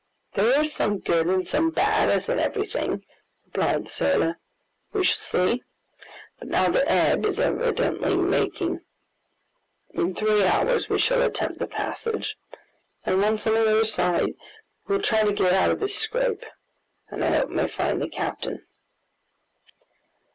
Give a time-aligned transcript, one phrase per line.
[0.33, 3.05] "There is some good and some bad, as in everything,"
[3.45, 4.39] replied the sailor.
[4.93, 5.19] "We shall
[5.51, 5.63] see.
[6.39, 8.79] But now the ebb is evidently making.
[9.93, 12.35] In three hours we will attempt the passage,
[13.05, 14.33] and once on the other side,
[14.87, 16.45] we will try to get out of this scrape,
[17.11, 18.65] and I hope may find the captain."